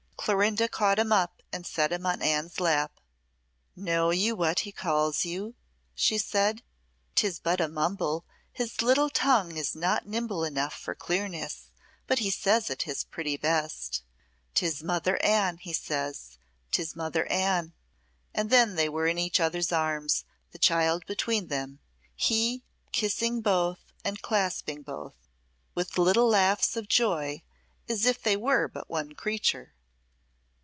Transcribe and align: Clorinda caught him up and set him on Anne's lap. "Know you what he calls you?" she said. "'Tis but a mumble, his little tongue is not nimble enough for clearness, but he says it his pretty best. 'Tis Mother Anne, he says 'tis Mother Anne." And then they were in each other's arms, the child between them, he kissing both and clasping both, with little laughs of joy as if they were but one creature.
Clorinda 0.23 0.67
caught 0.69 0.99
him 0.99 1.11
up 1.11 1.41
and 1.51 1.65
set 1.65 1.91
him 1.91 2.05
on 2.05 2.21
Anne's 2.21 2.59
lap. 2.59 2.99
"Know 3.75 4.11
you 4.11 4.35
what 4.35 4.59
he 4.59 4.71
calls 4.71 5.25
you?" 5.25 5.55
she 5.95 6.19
said. 6.19 6.61
"'Tis 7.15 7.39
but 7.39 7.59
a 7.59 7.67
mumble, 7.67 8.23
his 8.53 8.83
little 8.83 9.09
tongue 9.09 9.57
is 9.57 9.75
not 9.75 10.05
nimble 10.05 10.43
enough 10.43 10.73
for 10.77 10.93
clearness, 10.93 11.71
but 12.05 12.19
he 12.19 12.29
says 12.29 12.69
it 12.69 12.83
his 12.83 13.03
pretty 13.03 13.35
best. 13.35 14.03
'Tis 14.53 14.83
Mother 14.83 15.17
Anne, 15.23 15.57
he 15.57 15.73
says 15.73 16.37
'tis 16.69 16.95
Mother 16.95 17.25
Anne." 17.25 17.73
And 18.31 18.51
then 18.51 18.75
they 18.75 18.87
were 18.89 19.07
in 19.07 19.17
each 19.17 19.39
other's 19.39 19.71
arms, 19.71 20.23
the 20.51 20.59
child 20.59 21.03
between 21.07 21.47
them, 21.47 21.79
he 22.15 22.61
kissing 22.91 23.41
both 23.41 23.79
and 24.05 24.21
clasping 24.21 24.83
both, 24.83 25.15
with 25.73 25.97
little 25.97 26.29
laughs 26.29 26.77
of 26.77 26.87
joy 26.87 27.41
as 27.89 28.05
if 28.05 28.21
they 28.21 28.37
were 28.37 28.67
but 28.67 28.87
one 28.87 29.15
creature. 29.15 29.73